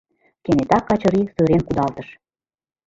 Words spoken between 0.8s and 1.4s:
Качырий